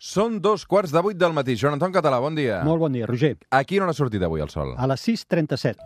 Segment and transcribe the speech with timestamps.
[0.00, 1.52] Són dos quarts de vuit del matí.
[1.60, 2.62] Joan Anton Català, bon dia.
[2.64, 3.34] Molt bon dia, Roger.
[3.52, 4.72] A quina hora ha sortit avui el sol?
[4.80, 5.76] A les 6.37.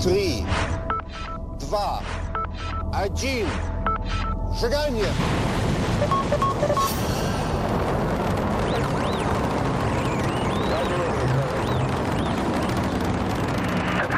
[0.00, 0.46] 3,
[1.60, 1.76] 2,
[2.96, 3.52] 1,
[4.62, 5.12] seganya!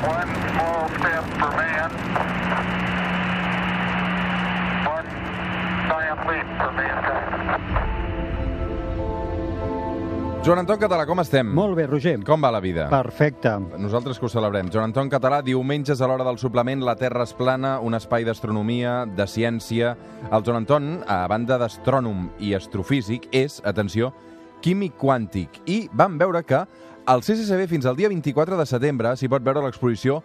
[0.07, 2.07] One small step for man.
[10.45, 11.49] Joan Anton Català, com estem?
[11.53, 12.14] Molt bé, Roger.
[12.25, 12.86] Com va la vida?
[12.89, 13.50] Perfecte.
[13.76, 14.71] Nosaltres que ho celebrem.
[14.72, 19.03] Joan Anton Català, diumenges a l'hora del suplement La Terra és plana, un espai d'astronomia,
[19.04, 19.93] de ciència.
[20.30, 24.13] El Joan Anton, a banda d'astrònom i astrofísic, és, atenció,
[24.64, 25.61] químic quàntic.
[25.66, 26.64] I vam veure que
[27.08, 30.22] al CCCB fins al dia 24 de setembre s'hi pot veure l'exposició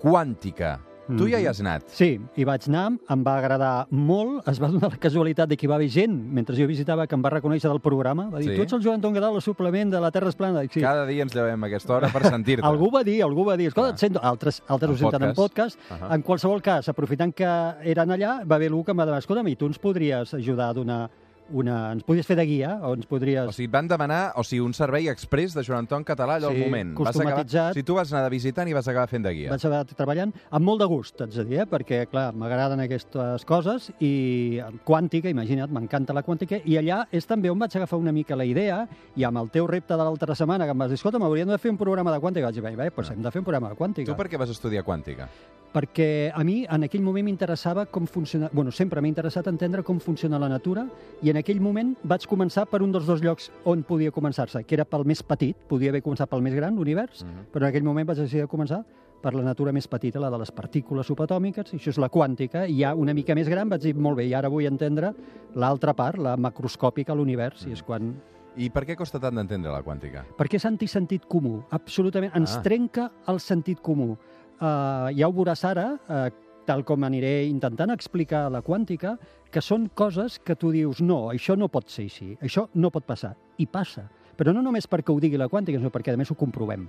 [0.00, 0.78] Quàntica.
[1.18, 1.82] Tu ja hi has anat.
[1.88, 5.66] Sí, hi vaig anar, em va agradar molt, es va donar la casualitat de que
[5.66, 8.50] hi va haver gent, mentre jo visitava, que em va reconèixer del programa, va dir,
[8.50, 8.56] Sí.
[8.56, 10.60] tu ets el Joan Anton Gadal, el suplement de la Terra és plana.
[10.60, 10.80] Dic, sí.
[10.80, 12.64] Cada dia ens llevem a aquesta hora per sentir-te.
[12.70, 13.92] Algú va dir, algú va dir, escolta, Ah.
[13.92, 15.78] et sento, altres, altres ho senten en podcast.
[15.78, 16.02] podcast.
[16.02, 16.14] Ahà.
[16.14, 19.48] En qualsevol cas, aprofitant que eren allà, va haver algú que em va demanar, escolta'm,
[19.48, 21.10] i tu ens podries ajudar a donar
[21.52, 21.92] una...
[21.92, 23.48] ens podries fer de guia, o ens podries...
[23.48, 26.56] O sigui, van demanar o sigui, un servei express de Joan Anton Català allò al
[26.58, 26.94] Sí, moment.
[26.98, 27.50] customatitzat.
[27.50, 27.70] acabar...
[27.70, 29.50] O sigui, tu vas anar de visitant i vas acabar fent de guia.
[29.50, 31.66] Vaig acabar treballant amb molt de gust, haig de dir, eh?
[31.70, 37.50] perquè, clar, m'agraden aquestes coses i quàntica, imagina't, m'encanta la quàntica, i allà és també
[37.50, 38.82] on vaig agafar una mica la idea
[39.16, 41.58] i amb el teu repte de l'altra setmana que em vas dir, escolta, m'hauríem de
[41.58, 42.46] fer un programa de quàntica.
[42.50, 44.10] Vaig dir, bé, bé, doncs hem de fer un programa de quàntica.
[44.12, 45.28] Tu per què vas estudiar quàntica?
[45.70, 48.48] Perquè a mi en aquell moment m'interessava com funciona...
[48.52, 50.82] Bueno, sempre m'ha interessat entendre com funciona la natura
[51.22, 54.74] i en aquell moment vaig començar per un dels dos llocs on podia començar-se, que
[54.74, 57.46] era pel més petit, podia haver començat pel més gran, l'univers, Mhm.
[57.52, 58.82] però en aquell moment vaig decidir començar
[59.22, 62.66] per la natura més petita, la de les partícules subatòmiques, i això és la quàntica,
[62.66, 65.14] i ja una mica més gran vaig dir, molt bé, i ara vull entendre
[65.54, 68.14] l'altra part, la macroscòpica l'univers, i és quan...
[68.56, 70.24] I per què costa tant d'entendre la quàntica?
[70.36, 72.32] Perquè és antisentit comú, absolutament.
[72.34, 72.62] Ens Ah.
[72.62, 74.16] trenca el sentit comú.
[74.60, 76.26] Uh, ja ho veuràs ara, uh,
[76.68, 79.16] tal com aniré intentant explicar la quàntica,
[79.50, 83.08] que són coses que tu dius, no, això no pot ser així, això no pot
[83.08, 83.34] passar.
[83.58, 84.06] I passa.
[84.36, 86.86] Però no només perquè ho digui la quàntica, sinó perquè, a més, ho comprovem.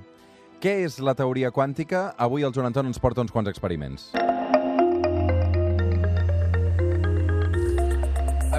[0.62, 2.12] Què és la teoria quàntica?
[2.22, 4.12] Avui el Joan Anton ens porta uns quants experiments.
[4.14, 4.31] A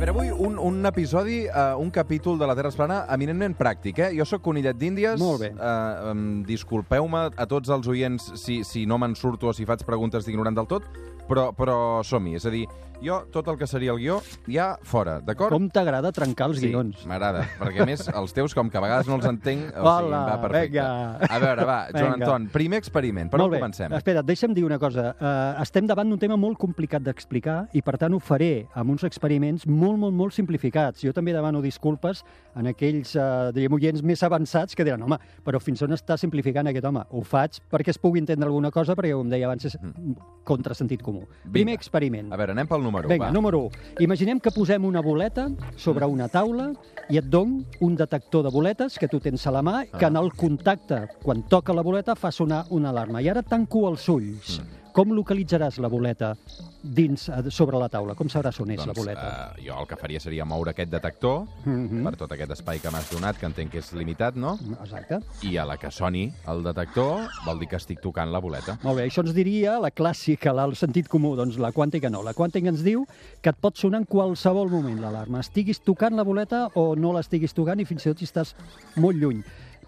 [0.02, 4.00] veure, avui un, un episodi, uh, un capítol de la Terra es plana eminentment pràctic,
[4.02, 4.08] eh?
[4.16, 5.20] Jo sóc conillet d'Índies.
[5.22, 5.50] Molt bé.
[5.54, 9.84] Uh, um, Disculpeu-me a tots els oients si, si no me'n surto o si faig
[9.86, 10.88] preguntes d'ignorant del tot,
[11.28, 11.76] però, però
[12.06, 12.34] som-hi.
[12.40, 12.64] És a dir,
[13.02, 15.52] jo tot el que seria el guió, ja fora, d'acord?
[15.52, 17.04] Com t'agrada trencar els Sí, guions?
[17.06, 19.88] m'agrada, perquè a més els teus, com que a vegades no els entenc, o sigui,
[19.88, 20.72] Hola, va perfecte.
[20.78, 21.18] vinga.
[21.28, 22.26] A veure, va, Joan Vinga.
[22.26, 23.60] Anton, primer experiment, per Molt on bé.
[23.60, 23.92] comencem?
[23.92, 25.14] Espera, deixa'm dir una cosa.
[25.20, 29.02] Uh, estem davant d'un tema molt complicat d'explicar i, per tant, ho faré amb uns
[29.04, 31.00] experiments molt, molt, molt simplificats.
[31.02, 32.22] Jo també demano disculpes
[32.54, 36.68] en aquells, uh, diríem, oients més avançats que diran, home, però fins on està simplificant
[36.68, 37.02] aquest home?
[37.10, 39.76] Ho faig perquè es pugui entendre alguna cosa, perquè, com deia abans, és
[40.44, 41.24] contrasentit comú.
[41.52, 42.32] Primer experiment.
[42.32, 43.30] A veure, anem pel número Vinga, va.
[43.32, 43.70] número 1.
[44.00, 46.72] Imaginem que posem una boleta sobre una taula
[47.08, 50.16] i et don un detector de boletes que tu tens a la mà, que en
[50.16, 53.22] el contacte, quan toca la boleta, fa sonar una alarma.
[53.22, 54.60] I ara tanco els ulls.
[54.60, 54.81] Mm.
[54.92, 56.34] Com localitzaràs la boleta
[56.84, 58.12] dins eh, sobre la taula?
[58.18, 59.28] Com sabràs on és la Doncs, boleta?
[59.56, 62.02] eh, jo el que faria seria moure aquest detector Mhm.
[62.04, 64.58] per tot aquest espai que m'has donat, que entenc que és limitat, no?
[64.82, 65.20] Exacte.
[65.48, 68.78] I a la que soni el detector vol dir que estic tocant la boleta.
[68.82, 72.22] Molt bé, això ens diria la clàssica, la- el sentit comú, doncs la quàntica no.
[72.22, 73.06] La quàntica ens diu
[73.40, 75.40] que et pot sonar en qualsevol moment l'alarma.
[75.40, 78.54] Estiguis tocant la boleta o no l'estiguis tocant i fins i tot si estàs
[78.96, 79.42] molt lluny.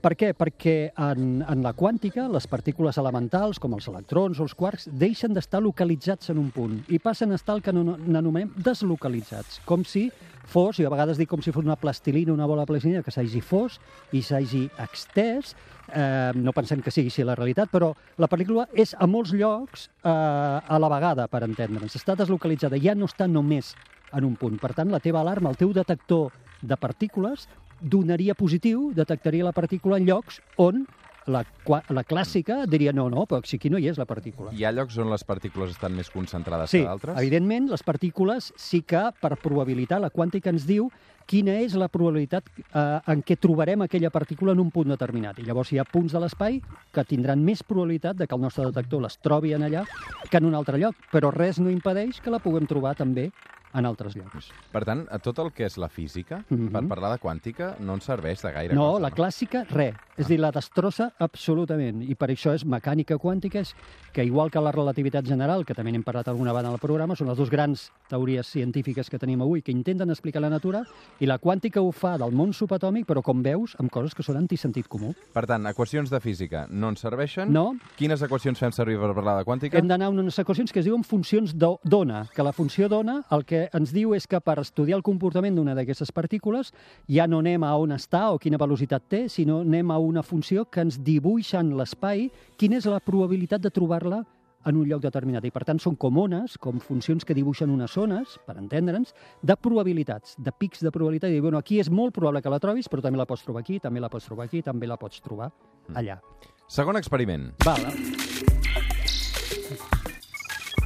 [0.05, 0.35] Per què?
[0.37, 5.33] Perquè en, en la quàntica les partícules elementals, com els electrons o els quarks, deixen
[5.33, 9.81] d'estar localitzats en un punt i passen a estar el que no- n'anomenem deslocalitzats, com
[9.89, 10.11] si
[10.45, 13.15] fos, i a vegades dic com si fos una plastilina, una bola de plastilina, que
[13.17, 13.81] s'hagi fos
[14.13, 15.55] i s'hagi extès,
[15.89, 19.89] eh, no pensem que sigui així la realitat, però la pel·lícula és a molts llocs
[20.05, 21.97] eh, a la vegada, per entendre'ns.
[21.97, 23.73] Està deslocalitzada, ja no està només
[24.13, 24.61] en un punt.
[24.61, 26.29] Per tant, la teva alarma, el teu detector
[26.61, 27.49] de partícules,
[27.85, 30.87] donaria positiu, detectaria la partícula en llocs on
[31.27, 31.41] la,
[31.89, 34.51] la clàssica diria no, no, però si aquí no hi és la partícula.
[34.53, 37.17] Hi ha llocs on les partícules estan més concentrades Sí, que d'altres?
[37.17, 40.91] evidentment, les partícules sí que, per probabilitat, la quàntica ens diu
[41.25, 45.41] quina és la probabilitat eh, en què trobarem aquella partícula en un punt determinat.
[45.41, 46.61] I llavors hi ha punts de l'espai
[46.93, 49.87] que tindran més probabilitat de que el nostre detector les trobi en allà
[50.29, 53.31] que en un altre lloc, però res no impedeix que la puguem trobar també
[53.75, 54.51] en altres llocs.
[54.73, 56.71] Per tant, a tot el que és la física, Mhm.
[56.73, 59.03] per parlar de quàntica, no ens serveix de gaire No, cosa.
[59.03, 59.95] la clàssica, res.
[60.17, 62.03] És a dir, la destrossa absolutament.
[62.09, 63.75] I per això és mecànica quàntica, és
[64.13, 67.27] que igual que la relativitat general, que també n'hem parlat alguna vegada al programa, són
[67.29, 70.85] les dues grans teories científiques que tenim avui, que intenten explicar la natura,
[71.21, 74.37] i la quàntica ho fa del món subatòmic, però com veus, amb coses que són
[74.37, 75.15] antisentit comú.
[75.33, 77.51] Per tant, equacions de física no ens serveixen.
[77.53, 77.75] No.
[77.97, 79.79] Quines equacions fem servir per parlar de quàntica?
[79.79, 83.25] Hem d'anar a unes equacions que es diuen funcions d'o- d'ona, que la funció d'ona
[83.31, 86.73] el que ens diu és que per estudiar el comportament d'una d'aquestes partícules
[87.09, 90.65] ja no anem a on està o quina velocitat té, sinó anem a una funció
[90.65, 92.29] que ens dibuixa en l'espai
[92.61, 94.25] quina és la probabilitat de trobar-la
[94.65, 95.45] en un lloc determinat.
[95.45, 99.57] I, per tant, són com ones, com funcions que dibuixen unes zones, per entendre'ns, de
[99.61, 101.31] probabilitats, de pics de probabilitat.
[101.31, 103.79] I bueno, aquí és molt probable que la trobis, però també la pots trobar aquí,
[103.83, 105.53] també la pots trobar aquí, també la pots trobar
[105.95, 106.21] allà.
[106.65, 107.51] Segon experiment.
[107.67, 107.85] Val,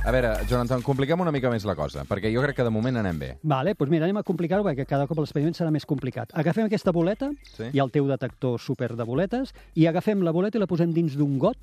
[0.08, 2.70] A veure, Joan Anton, compliquem una mica més la cosa, perquè jo crec que de
[2.72, 3.26] moment anem bé.
[3.44, 6.30] Vale, doncs mira, anem a complicar-ho perquè cada cop l'experiment serà més complicat.
[6.32, 7.66] Agafem aquesta boleta Sí.
[7.74, 11.12] i el teu detector super de boletes i agafem la boleta i la posem dins
[11.12, 11.58] d'un got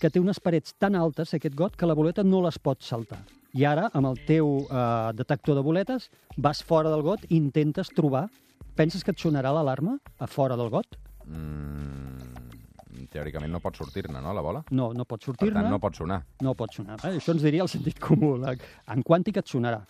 [0.00, 3.20] que té unes parets tan altes, aquest got, que la boleta no les pot saltar.
[3.52, 6.08] I ara, amb el teu eh, detector de boletes,
[6.38, 8.30] vas fora del got i intentes trobar...
[8.80, 10.96] Penses que et sonarà l'alarma a fora del got?
[11.26, 12.09] Mm,
[13.10, 14.62] teòricament no pot sortir-ne, no, la bola?
[14.70, 15.60] No, no pot Per sortir-ne.
[15.60, 16.22] tant, no pot sonar.
[16.40, 16.98] no pot sonar.
[17.04, 17.16] Eh?
[17.18, 18.36] Això ens diria el sentit comú.
[18.38, 18.54] La-
[18.88, 19.82] En quàntica et sonarà.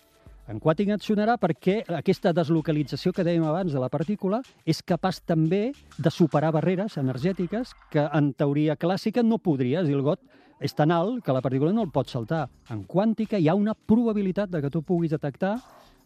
[0.47, 5.21] En quàntica et sonarà perquè aquesta deslocalització que dèiem abans de la partícula és capaç
[5.25, 9.81] també de superar barreres energètiques que en teoria clàssica no podria.
[9.81, 10.19] És dir, el got
[10.59, 12.49] és tan alt que la partícula no el pot saltar.
[12.69, 15.55] En quàntica hi ha una probabilitat de que tu puguis detectar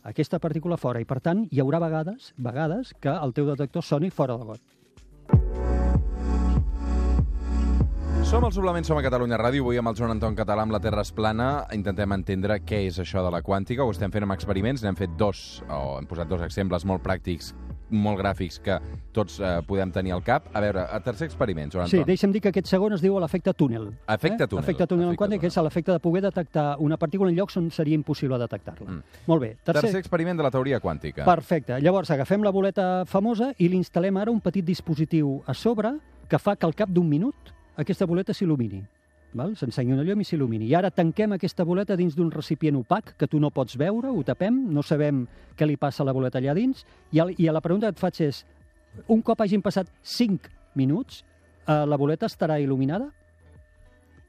[0.03, 4.11] aquesta partícula fora i, per tant, hi haurà vegades, vegades que el teu detector soni
[4.11, 4.61] fora del got.
[8.35, 10.81] Som al Suplement, som a Catalunya Ràdio, avui amb el Joan Anton Català amb la
[10.83, 11.45] Terra es plana.
[11.71, 15.13] Intentem entendre què és això de la quàntica, ho estem fent amb experiments, n'hem fet
[15.15, 17.53] dos, o hem posat dos exemples molt pràctics,
[17.95, 18.75] molt gràfics, que
[19.15, 20.51] tots eh, podem tenir al cap.
[20.51, 22.11] A veure, el tercer experiment, Joan Sí, Anton.
[22.11, 23.87] deixa'm dir que aquest segon es diu l'efecte túnel.
[24.03, 24.67] Efecte túnel.
[24.67, 27.71] Efecte túnel en quàntica, que és l'efecte de poder detectar una partícula en llocs on
[27.71, 28.97] seria impossible detectar-la.
[28.97, 29.19] Mm.
[29.31, 29.55] Molt bé.
[29.63, 29.87] Tercer...
[29.87, 31.23] Tercer, experiment de la teoria quàntica.
[31.23, 31.79] Perfecte.
[31.79, 35.95] Llavors, agafem la boleta famosa i li instal·lem ara un petit dispositiu a sobre
[36.27, 38.83] que fa que al cap d'un minut aquesta boleta s'il·lumini.
[39.35, 39.55] Val?
[39.59, 40.69] S'ensenyi una llum i s'il·lumini.
[40.69, 44.23] I ara tanquem aquesta boleta dins d'un recipient opac que tu no pots veure, ho
[44.23, 45.25] tapem, no sabem
[45.59, 48.01] què li passa a la boleta allà dins, i, el, i la pregunta que et
[48.01, 48.45] faig és,
[49.11, 51.23] un cop hagin passat 5 minuts,
[51.67, 53.11] eh, la boleta estarà il·luminada?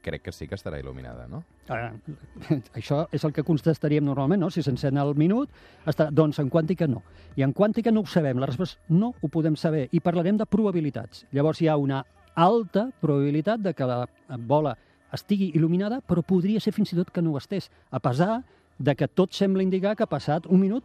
[0.03, 1.41] Crec que sí que estarà il·luminada, no?
[1.71, 1.91] Ah,
[2.79, 4.51] això és el que contestaríem normalment, no?
[4.51, 5.51] Si s'encén el minut,
[5.87, 6.09] està...
[6.11, 7.01] doncs en quàntica no.
[7.39, 10.47] I en quàntica no ho sabem, la resposta no ho podem saber, i parlarem de
[10.47, 11.25] probabilitats.
[11.31, 12.03] Llavors hi ha una
[12.37, 14.05] alta probabilitat de que la
[14.45, 14.75] bola
[15.13, 18.43] estigui il·luminada, però podria ser fins i tot que no ho estés, a pesar
[18.77, 20.83] de que tot sembla indicar que passat un minut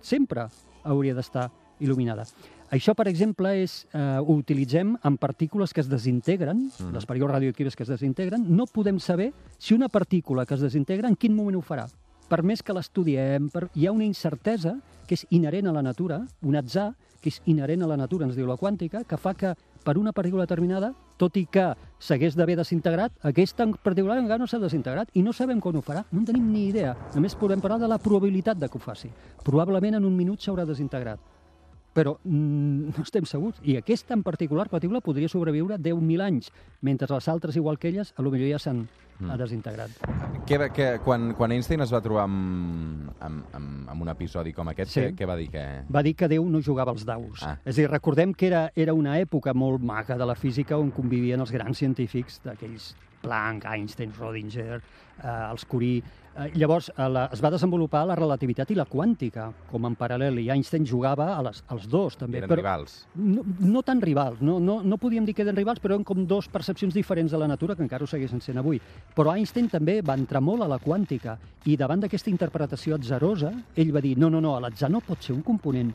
[0.00, 0.46] sempre
[0.84, 1.48] hauria d'estar
[1.82, 2.26] il·luminada.
[2.72, 6.92] Això, per exemple, és, eh, ho utilitzem en partícules que es desintegren, Mhm.
[6.94, 8.46] les partícules radioactives que es desintegren.
[8.48, 11.88] No podem saber si una partícula que es desintegra en quin moment ho farà.
[12.28, 13.68] Per més que l'estudiem, per...
[13.74, 17.82] hi ha una incertesa que és inherent a la natura, un atzar que és inherent
[17.82, 21.36] a la natura, ens diu la quàntica, que fa que per una partícula determinada, tot
[21.36, 25.60] i que s'hagués d'haver desintegrat, aquesta en particular encara no s'ha desintegrat i no sabem
[25.60, 26.96] quan ho farà, no en tenim ni idea.
[27.14, 29.10] Només podem parlar de la probabilitat de que ho faci.
[29.44, 31.31] Probablement en un minut s'haurà desintegrat
[31.92, 33.60] però mm, no estem segurs.
[33.62, 36.50] I aquesta en particular, partícula, podria sobreviure 10.000 anys,
[36.80, 38.86] mentre les altres, igual que elles, a lo millor ja s'han
[39.20, 39.36] mm.
[39.38, 39.90] desintegrat.
[40.48, 44.52] Què, va- què, quan, quan Einstein es va trobar amb, amb, amb, amb un episodi
[44.56, 45.00] com aquest, Sí.
[45.00, 45.50] què, què va dir?
[45.52, 45.66] Que...
[45.92, 47.42] Va dir que Déu no jugava als daus.
[47.42, 47.58] Ah.
[47.64, 50.90] És a dir, recordem que era, era una època molt maca de la física on
[50.90, 54.82] convivien els grans científics d'aquells Planck, Einstein, Schrödinger,
[55.22, 56.02] eh, els Curie...
[56.32, 60.38] Eh, llavors, a la, es va desenvolupar la relativitat i la quàntica com en paral·lel,
[60.40, 62.40] i Einstein jugava a les, als dos, també.
[62.40, 62.94] Eren però, rivals.
[63.20, 66.24] No, no tan rivals, no, no, no podíem dir que eren rivals, però eren com
[66.28, 68.80] dos percepcions diferents de la natura que encara ho segueixen sent avui.
[69.12, 71.36] Però Einstein també va entrar molt a la quàntica
[71.68, 75.36] i davant d'aquesta interpretació atzarosa, ell va dir, no, no, no, l'atzar no pot ser
[75.36, 75.92] un component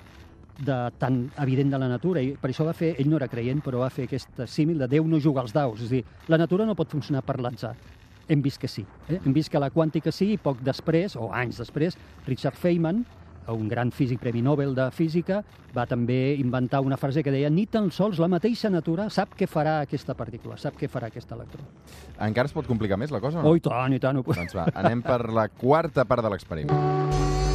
[0.60, 3.62] de, tan evident de la natura i per això va fer, ell no era creient,
[3.66, 6.66] però va fer aquest símil de Déu no juga als daus, és dir, la natura
[6.66, 7.76] no pot funcionar per l'atzar.
[8.28, 8.84] Hem vist que sí.
[9.08, 9.22] Eh?
[9.24, 11.96] Hem vist que la quàntica sí, i poc després, o anys després,
[12.28, 13.06] Richard Feynman,
[13.48, 15.38] un gran físic premi Nobel de física,
[15.72, 19.48] va també inventar una frase que deia ni tan sols la mateixa natura sap què
[19.48, 21.64] farà aquesta partícula, sap què farà aquest electró.
[22.20, 23.56] Encara es pot complicar més la cosa o Oh, no?
[23.56, 24.20] i tant, i tant.
[24.20, 24.28] Ho...
[24.28, 27.47] Doncs va, anem per la quarta part de l'experiment.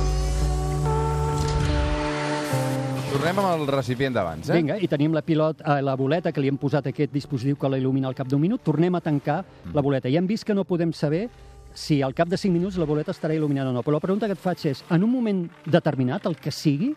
[3.12, 4.54] Tornem amb el recipient d'abans, eh?
[4.56, 7.68] Vinga, i tenim la pilot, eh, la boleta que li hem posat aquest dispositiu que
[7.68, 8.62] la il·lumina al cap d'un minut.
[8.64, 9.74] Tornem a tancar Mm.
[9.74, 10.08] la boleta.
[10.08, 11.28] I hem vist que no podem saber
[11.74, 13.82] si al cap de 5 minuts la boleta estarà il·luminada o no.
[13.82, 16.94] Però la pregunta que et faig és, en un moment determinat, el que sigui,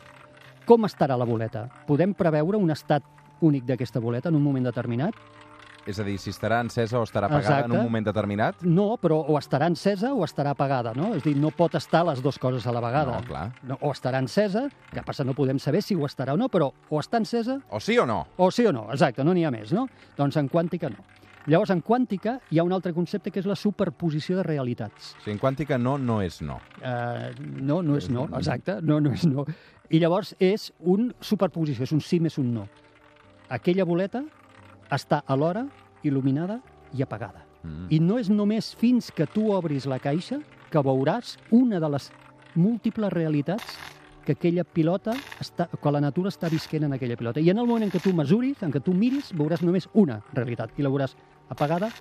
[0.66, 1.70] com estarà la boleta?
[1.86, 3.04] Podem preveure un estat
[3.42, 5.14] únic d'aquesta boleta en un moment determinat?
[5.86, 7.70] És a dir, si estarà encesa o estarà apagada Exacte.
[7.70, 8.64] en un moment determinat?
[8.66, 11.12] No, però o estarà encesa o estarà apagada, no?
[11.14, 13.20] És a dir, no pot estar les dues coses a la vegada.
[13.20, 13.44] No, clar.
[13.70, 16.72] No, o estarà encesa, que passa no podem saber si ho estarà o no, però
[16.90, 18.26] o està encesa O sí o no?
[18.38, 19.86] o sí o no, exacte, no n'hi ha més, no?
[20.18, 21.06] Doncs en quàntica no.
[21.46, 25.12] Llavors, en quàntica hi ha un altre concepte que és la superposició de realitats.
[25.20, 26.58] O sigui, en quàntica no, no és no.
[26.82, 27.30] Uh,
[27.62, 29.46] no, no és no, exacte, no, no és no.
[29.94, 32.66] I llavors és un superposició, és un sí més un no.
[33.54, 34.24] Aquella boleta
[34.92, 35.66] està alhora
[36.06, 36.60] il·luminada
[36.94, 37.46] i apagada.
[37.64, 37.88] Mm.
[37.90, 40.40] I no és només fins que tu obris la caixa
[40.72, 42.12] que veuràs una de les
[42.56, 43.78] múltiples realitats
[44.26, 47.40] que aquella pilota, està, que la natura està visquent en aquella pilota.
[47.40, 50.20] I en el moment en què tu mesuris, en què tu miris, veuràs només una
[50.34, 51.14] realitat i la veuràs
[51.54, 51.92] apagada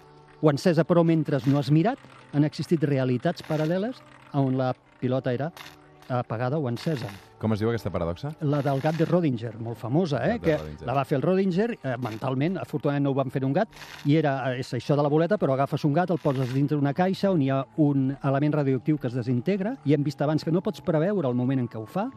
[0.41, 2.01] o encesa, però mentre no has mirat,
[2.33, 4.01] han existit realitats paral·leles
[4.33, 5.51] on la pilota era
[6.09, 7.09] apagada o encesa.
[7.39, 8.31] Com es diu aquesta paradoxa?
[8.41, 10.39] La del gat de Rodinger, molt famosa, eh?
[10.41, 10.87] Que Rodinger.
[10.89, 13.69] la va fer el Rodinger eh, mentalment, afortunadament no ho van fer un gat,
[14.09, 16.79] i era eh, és això de la boleta, però agafes un gat, el poses dintre
[16.79, 20.45] d'una caixa on hi ha un element radioactiu que es desintegra, i hem vist abans
[20.45, 22.09] que no pots preveure el moment en què ho fa,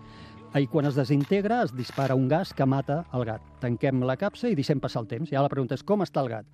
[0.57, 3.43] i quan es desintegra es dispara un gas que mata el gat.
[3.59, 5.29] Tanquem la capsa i deixem passar el temps.
[5.31, 6.47] I ara la pregunta és com està el gat?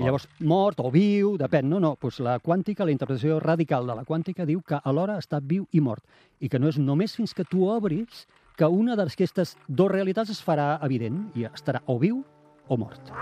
[0.00, 0.08] I Mort.
[0.08, 1.76] llavors, mort o viu, depèn, no?
[1.82, 5.66] No, doncs la quàntica, la interpretació radical de la quàntica diu que alhora està viu
[5.76, 6.00] i mort,
[6.40, 8.24] i que no és només fins que tu obris
[8.56, 12.24] que una d'aquestes dues realitats es farà evident, i estarà o viu
[12.66, 13.12] o mort.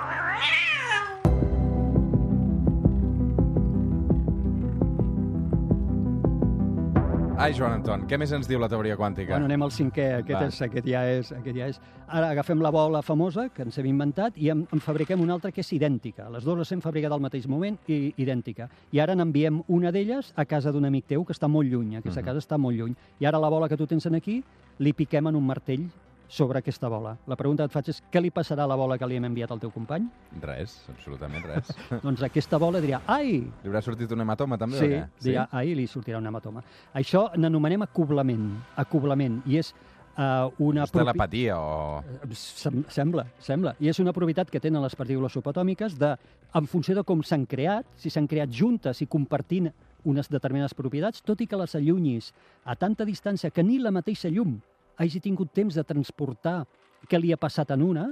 [7.38, 9.36] Ai, Joan Anton, què més ens diu la teoria quàntica?
[9.36, 10.46] Bueno, anem al cinquè, aquest, Va.
[10.50, 11.76] és, aquest, ja és, aquest ja és...
[12.10, 15.52] Ara agafem la bola famosa, que ens hem inventat, i en, en fabriquem una altra
[15.54, 16.26] que és idèntica.
[16.34, 18.66] Les dues les hem fabricat al mateix moment i idèntica.
[18.90, 22.24] I ara n'enviem una d'elles a casa d'un amic teu que està molt lluny, aquesta
[22.24, 22.26] Mhm.
[22.26, 22.96] casa està molt lluny.
[23.20, 24.42] I ara la bola que tu tens en aquí
[24.80, 25.86] li piquem en un martell
[26.28, 27.16] sobre aquesta bola.
[27.26, 29.26] La pregunta que et faig és què li passarà a la bola que li hem
[29.30, 30.06] enviat al teu company?
[30.44, 31.72] Res, absolutament res.
[32.04, 35.04] doncs aquesta bola diria, ai, Li haurà sortit un hematoma, també, Sí, què?
[35.24, 36.62] dirà, ahir li sortirà un hematoma.
[37.00, 40.84] Això n'anomenem acoblament, acoblament, i és uh, una...
[40.84, 42.04] És telepatia o...
[42.36, 43.74] Sem sembla, sembla.
[43.80, 46.14] I és una propietat que tenen les partícules subatòmiques de,
[46.52, 49.72] en funció de com s'han creat, si s'han creat juntes i compartint
[50.08, 52.34] unes determinades propietats, tot i que les allunyis
[52.68, 54.58] a tanta distància que ni la mateixa llum
[54.98, 56.64] hagi tingut temps de transportar
[57.08, 58.08] què li ha passat en una,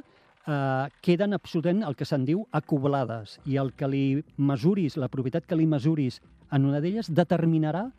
[0.47, 3.39] eh, queden absolutament el que se'n diu acoblades.
[3.45, 7.91] I el que li mesuris, la propietat que li mesuris en una d'elles, determinarà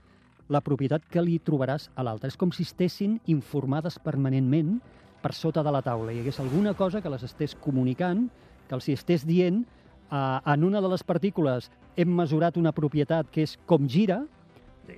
[0.48, 2.28] la propietat que li trobaràs a l'altra.
[2.28, 4.80] És com si estessin informades permanentment
[5.22, 6.14] per sota de la taula.
[6.14, 8.30] Hi hagués alguna cosa que les estés comunicant,
[8.68, 9.66] que els hi estés dient
[10.12, 14.22] eh, en una de les partícules hem mesurat una propietat que és com gira,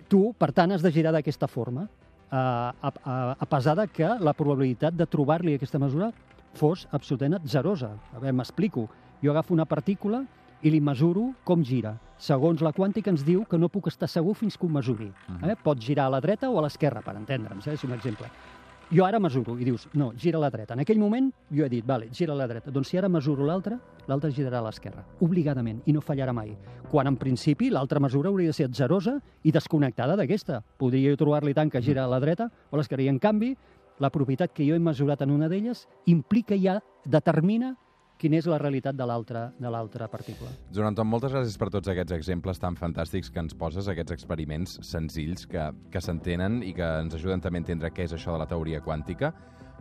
[0.07, 1.87] tu, per tant, has de girar d'aquesta forma,
[2.31, 2.91] a, a,
[3.39, 6.11] a pesar de que la probabilitat de trobar-li aquesta mesura
[6.57, 7.93] fos absolutament zerosa.
[8.13, 8.87] A veure, m'explico.
[9.23, 10.23] Jo agafo una partícula
[10.61, 11.95] i li mesuro com gira.
[12.19, 15.07] Segons la quàntica ens diu que no puc estar segur fins que ho mesuri.
[15.43, 15.55] Eh?
[15.63, 17.77] Pot girar a la dreta o a l'esquerra, per entendre'ns, eh?
[17.77, 18.27] és un exemple.
[18.89, 20.73] Jo ara mesuro i dius, no, gira a la dreta.
[20.73, 22.71] En aquell moment jo he dit, vale, gira a la dreta.
[22.73, 23.75] Doncs si ara mesuro l'altra,
[24.09, 26.55] l'altra girarà a l'esquerra, obligadament, i no fallarà mai.
[26.89, 30.63] Quan en principi l'altra mesura hauria de ser atzerosa i desconnectada d'aquesta.
[30.81, 33.05] Podria trobar-li tant que gira a la dreta o a l'esquerra.
[33.05, 33.51] I en canvi,
[34.01, 37.75] la propietat que jo he mesurat en una d'elles implica ja, determina
[38.19, 40.51] quina és la realitat de l'altra de l'altra partícula.
[40.75, 44.77] Joan Anton, moltes gràcies per tots aquests exemples tan fantàstics que ens poses, aquests experiments
[44.85, 48.43] senzills que, que s'entenen i que ens ajuden també a entendre què és això de
[48.43, 49.31] la teoria quàntica.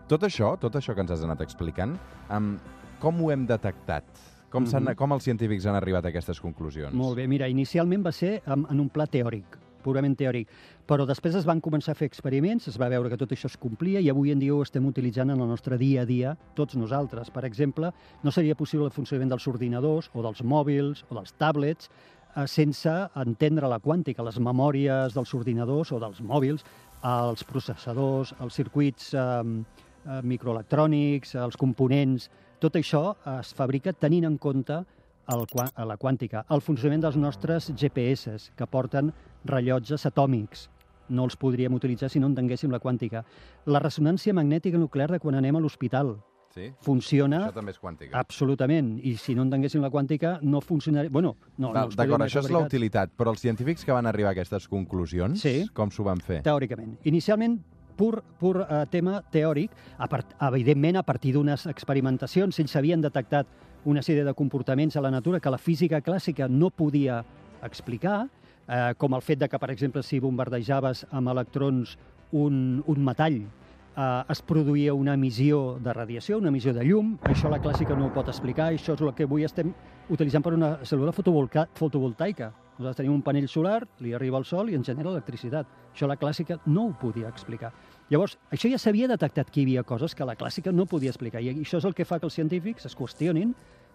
[0.08, 1.98] Tot això, tot això que ens has anat explicant,
[2.32, 2.54] um,
[3.02, 4.06] com ho hem detectat?
[4.48, 4.94] Com, mm -hmm.
[4.94, 6.94] com els científics han arribat a aquestes conclusions?
[6.94, 10.50] Molt bé, mira, inicialment va ser en, en un pla teòric, purament teòric,
[10.88, 13.56] però després es van començar a fer experiments, es va veure que tot això es
[13.60, 16.76] complia i avui en dia ho estem utilitzant en el nostre dia a dia, tots
[16.76, 17.30] nosaltres.
[17.30, 17.92] Per exemple,
[18.22, 22.94] no seria possible el funcionament dels ordinadors o dels mòbils o dels tablets eh, sense
[23.16, 26.64] entendre la quàntica, les memòries dels ordinadors o dels mòbils,
[27.08, 34.38] els processadors, els circuits eh, eh, microelectrònics, els components, tot això es fabrica tenint en
[34.42, 34.80] compte
[35.28, 35.44] el,
[35.74, 39.12] a la quàntica, el funcionament dels nostres GPS, que porten
[39.44, 40.68] rellotges atòmics.
[41.08, 43.22] No els podríem utilitzar si no entenguéssim la quàntica.
[43.66, 46.16] La ressonància magnètica nuclear de quan anem a l'hospital
[46.54, 46.70] Sí?
[46.80, 48.16] funciona Això també és quàntica.
[48.18, 48.98] absolutament.
[49.04, 51.10] I si no entenguéssim la quàntica, no funcionaria...
[51.10, 54.30] Bueno, no, no Val, D'acord, això és la utilitat, però els científics que van arribar
[54.30, 55.68] a aquestes conclusions, Sí.
[55.74, 56.42] com s'ho van fer?
[56.42, 56.96] Teòricament.
[57.04, 57.60] Inicialment,
[57.96, 63.46] pur, pur eh, tema teòric, a part, evidentment a partir d'unes experimentacions, ells havien detectat
[63.88, 67.22] una sèrie de comportaments a la natura que la física clàssica no podia
[67.64, 68.26] explicar,
[68.68, 71.96] eh, com el fet de que, per exemple, si bombardejaves amb electrons
[72.36, 77.16] un, un metall, eh, es produïa una emissió de radiació, una emissió de llum.
[77.24, 79.72] Això la clàssica no ho pot explicar, això és el que avui estem
[80.08, 82.52] utilitzant per una cèl·lula fotovoltaica.
[82.78, 85.66] Nosaltres tenim un panell solar, li arriba el sol i ens genera electricitat.
[85.90, 87.72] Això la clàssica no ho podia explicar.
[88.08, 91.42] Llavors, això ja s'havia detectat que hi havia coses que la clàssica no podia explicar,
[91.42, 93.50] i això és el que fa que els científics es qüestionin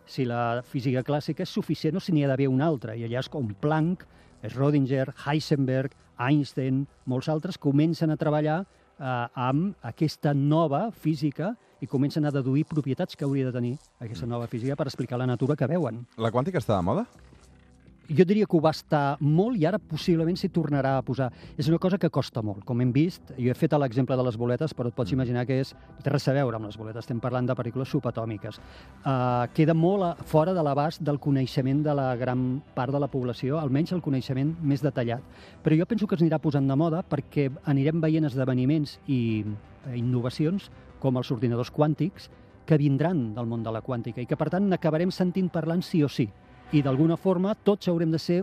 [0.05, 2.95] si la física clàssica és suficient o si n'hi ha d'haver una altra.
[2.95, 4.05] I allà és com Planck,
[4.43, 12.25] Schrödinger, Heisenberg, Einstein, molts altres comencen a treballar eh, amb aquesta nova física i comencen
[12.25, 15.67] a deduir propietats que hauria de tenir aquesta nova física per explicar la natura que
[15.67, 16.05] veuen.
[16.17, 17.07] La quàntica està de moda?
[18.11, 21.29] Jo diria que ho va estar molt i ara possiblement s'hi tornarà a posar.
[21.55, 22.65] És una cosa que costa molt.
[22.67, 25.61] Com hem vist, jo he fet l'exemple de les boletes, però et pots imaginar que
[25.61, 28.59] és, no té res a veure amb les boletes, estem parlant de pel·lícules subatòmiques.
[29.05, 33.07] Uh, queda molt a, fora de l'abast del coneixement de la gran part de la
[33.07, 35.23] població, almenys el coneixement més detallat.
[35.63, 39.95] Però jo penso que es anirà posant de moda perquè anirem veient esdeveniments i eh,
[39.95, 40.67] innovacions
[40.99, 42.27] com els ordinadors quàntics
[42.67, 46.03] que vindran del món de la quàntica i que, per tant, n'acabarem sentint parlant sí
[46.03, 46.27] o sí
[46.73, 48.39] i d'alguna forma tots haurem de ser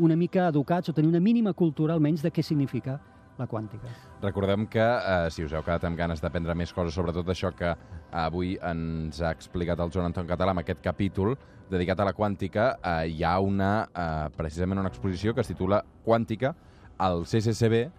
[0.00, 2.94] una mica educats o tenir una mínima cultura almenys de què significa
[3.36, 3.90] la quàntica.
[4.22, 7.74] Recordem que, eh, si us heu quedat amb ganes d'aprendre més coses, sobretot això que
[8.10, 11.36] avui ens ha explicat el Joan Anton Català amb aquest capítol
[11.68, 15.84] dedicat a la quàntica, eh, hi ha una, eh, precisament una exposició que es titula
[16.06, 16.54] Quàntica
[16.96, 17.90] al CCCB,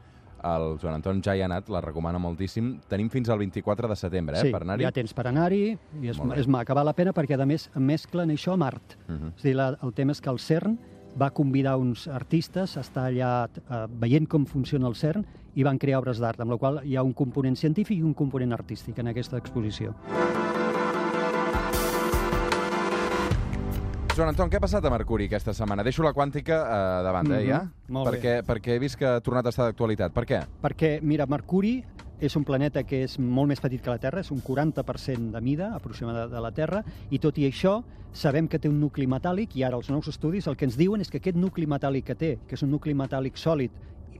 [0.45, 2.75] el Joan Anton ja hi ha anat, la recomana moltíssim.
[2.89, 4.85] Tenim fins al 24 de setembre, eh, sí, per anar-hi.
[4.85, 5.63] hi ha temps per anar-hi
[6.01, 8.97] i és, és maca, val la pena perquè a més mesclen això a Mart.
[9.07, 9.31] Uh -huh.
[9.35, 10.77] És dir, la, el tema és que el CERN
[11.19, 15.25] va convidar uns artistes a estar allà eh, veient com funciona el CERN
[15.55, 18.13] i van crear obres d'art, amb la qual hi ha un component científic i un
[18.13, 19.95] component artístic en aquesta exposició.
[24.15, 25.83] Joan Anton, què ha passat a Mercuri aquesta setmana?
[25.83, 27.59] Deixo la quàntica eh, de banda, Mhm, ja?
[27.89, 28.17] molt bé.
[28.17, 30.13] perquè, perquè he vist que ha tornat a estar d'actualitat.
[30.13, 30.39] Per què?
[30.61, 31.83] Perquè, mira, Mercuri
[32.21, 35.41] és un planeta que és molt més petit que la Terra, és un 40% de
[35.41, 36.81] mida aproximada de la Terra,
[37.11, 40.47] i tot i això sabem que té un nucli metàl·lic, i ara els nous estudis
[40.47, 42.93] el que ens diuen és que aquest nucli metàl·lic que té, que és un nucli
[42.93, 43.71] metàl·lic sòlid,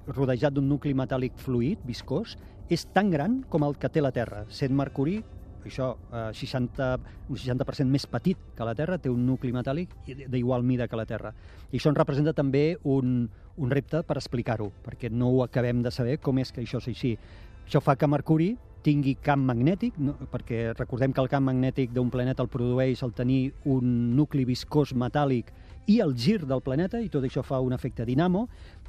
[0.08, 2.36] rodejat d'un nucli metàl·lic fluid, viscós,
[2.70, 5.24] és tan gran com el que té la Terra, sent Mercuri
[5.70, 6.90] això, eh, 60,
[7.30, 9.96] un 60% més petit que la Terra, té un nucli metàl·lic
[10.30, 11.34] d'igual mida que la Terra.
[11.72, 15.92] I això ens representa també un, un repte per explicar-ho, perquè no ho acabem de
[15.92, 17.18] saber com és que això és així.
[17.66, 22.12] Això fa que Mercuri tingui camp magnètic, no, perquè recordem que el camp magnètic d'un
[22.14, 25.50] planeta el produeix al tenir un nucli viscós metàl·lic
[25.88, 28.46] i el gir del planeta, i tot això fa un efecte dinamo.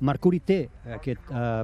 [0.07, 0.59] Mercuri té
[0.97, 1.63] aquest, eh,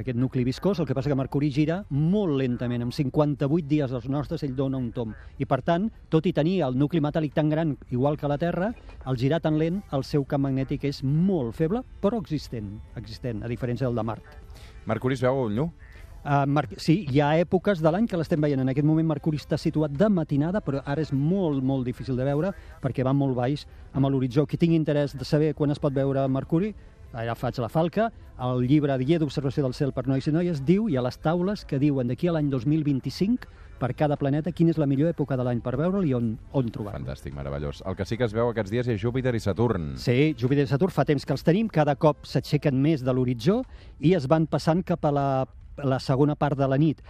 [0.00, 4.08] aquest nucli viscós, el que passa que Mercuri gira molt lentament, amb 58 dies dels
[4.08, 5.14] nostres ell dona un tom.
[5.38, 8.74] I per tant, tot i tenir el nucli metàl·lic tan gran, igual que la Terra,
[9.04, 13.48] al girar tan lent, el seu camp magnètic és molt feble, però existent, existent, a
[13.48, 14.22] diferència del de Mart.
[14.86, 15.70] Mercuri es veu un llu?
[16.24, 18.62] Uh, sí, hi ha èpoques de l'any que l'estem veient.
[18.62, 22.24] En aquest moment Mercuri està situat de matinada, però ara és molt, molt difícil de
[22.24, 24.46] veure perquè va molt baix amb l'horitzó.
[24.48, 26.72] Qui tingui interès de saber quan es pot veure Mercuri,
[27.12, 28.08] allà faig la falca,
[28.42, 31.62] el llibre Guia d'observació del cel per nois i noies diu, hi ha les taules
[31.68, 33.46] que diuen d'aquí a l'any 2025
[33.78, 36.70] per cada planeta quina és la millor època de l'any per veure'l i on, on
[36.72, 37.02] trobar-lo.
[37.02, 37.82] Fantàstic, meravellós.
[37.86, 39.92] El que sí que es veu aquests dies és Júpiter i Saturn.
[40.00, 43.60] Sí, Júpiter i Saturn fa temps que els tenim, cada cop s'aixequen més de l'horitzó
[44.00, 47.02] i es van passant cap a la, a la segona part de la nit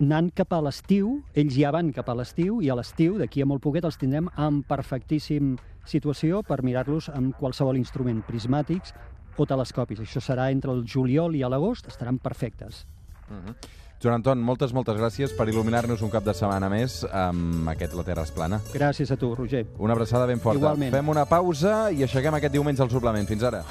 [0.00, 3.48] anant cap a l'estiu, ells ja van cap a l'estiu, i a l'estiu, d'aquí a
[3.48, 8.94] molt poquet, els tindrem en perfectíssim situació per mirar-los amb qualsevol instrument, prismàtics
[9.36, 10.00] o telescopis.
[10.00, 12.86] Això serà entre el juliol i l'agost, estaran perfectes.
[13.28, 13.54] Uh -huh.
[14.02, 18.02] Joan Anton, moltes, moltes gràcies per il·luminar-nos un cap de setmana més amb aquest La
[18.02, 18.60] Terra es plana.
[18.72, 19.66] Gràcies a tu, Roger.
[19.78, 20.58] Una abraçada ben forta.
[20.58, 20.90] Igualment.
[20.90, 23.28] Fem una pausa i aixequem aquest diumenge al suplement.
[23.28, 23.62] Fins ara.